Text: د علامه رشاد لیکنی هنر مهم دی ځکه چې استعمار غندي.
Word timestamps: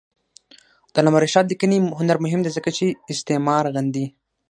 د 0.91 0.93
علامه 0.99 1.19
رشاد 1.25 1.45
لیکنی 1.51 1.77
هنر 1.99 2.17
مهم 2.25 2.41
دی 2.43 2.51
ځکه 2.57 2.69
چې 2.77 2.85
استعمار 3.13 3.63
غندي. 3.75 4.05